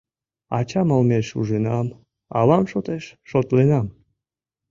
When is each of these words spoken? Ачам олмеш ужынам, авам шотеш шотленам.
Ачам 0.57 0.87
олмеш 0.95 1.27
ужынам, 1.39 1.87
авам 2.39 2.63
шотеш 2.71 3.03
шотленам. 3.29 3.87